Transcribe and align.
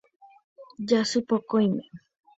Jasypokõime. 0.91 1.87